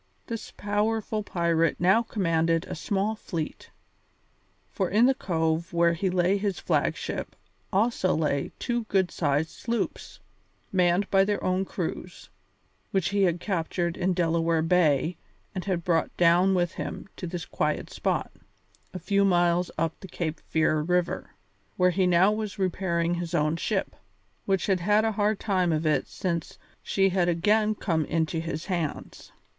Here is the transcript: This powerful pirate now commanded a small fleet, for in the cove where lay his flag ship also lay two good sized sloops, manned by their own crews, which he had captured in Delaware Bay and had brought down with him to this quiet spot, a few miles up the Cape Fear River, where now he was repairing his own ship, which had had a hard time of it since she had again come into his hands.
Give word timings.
This 0.25 0.49
powerful 0.57 1.21
pirate 1.21 1.75
now 1.79 2.01
commanded 2.01 2.65
a 2.65 2.73
small 2.73 3.13
fleet, 3.13 3.69
for 4.71 4.89
in 4.89 5.05
the 5.05 5.13
cove 5.13 5.73
where 5.73 5.93
lay 5.95 6.37
his 6.37 6.57
flag 6.57 6.95
ship 6.95 7.35
also 7.71 8.15
lay 8.15 8.51
two 8.57 8.85
good 8.85 9.11
sized 9.11 9.51
sloops, 9.51 10.19
manned 10.71 11.07
by 11.11 11.23
their 11.23 11.43
own 11.43 11.65
crews, 11.65 12.31
which 12.89 13.09
he 13.09 13.21
had 13.21 13.39
captured 13.39 13.95
in 13.95 14.13
Delaware 14.15 14.63
Bay 14.63 15.17
and 15.53 15.65
had 15.65 15.83
brought 15.83 16.17
down 16.17 16.55
with 16.55 16.71
him 16.71 17.07
to 17.17 17.27
this 17.27 17.45
quiet 17.45 17.91
spot, 17.91 18.31
a 18.95 18.97
few 18.97 19.23
miles 19.23 19.69
up 19.77 19.99
the 19.99 20.07
Cape 20.07 20.39
Fear 20.39 20.79
River, 20.81 21.35
where 21.77 21.93
now 21.95 22.31
he 22.31 22.37
was 22.37 22.57
repairing 22.57 23.13
his 23.13 23.35
own 23.35 23.55
ship, 23.55 23.95
which 24.45 24.65
had 24.65 24.79
had 24.79 25.05
a 25.05 25.11
hard 25.11 25.39
time 25.39 25.71
of 25.71 25.85
it 25.85 26.07
since 26.07 26.57
she 26.81 27.09
had 27.09 27.29
again 27.29 27.75
come 27.75 28.03
into 28.05 28.39
his 28.39 28.65
hands. 28.65 29.31